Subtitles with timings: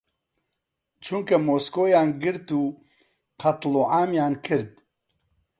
[1.03, 2.63] چونکە مۆسکۆیان گرت و
[3.41, 4.71] قەتڵ و عامیان کرد.